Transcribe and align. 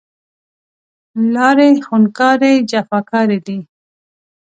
لارې 1.33 1.69
خونکارې، 1.87 2.53
جفاکارې 2.69 3.39
دی 3.45 3.57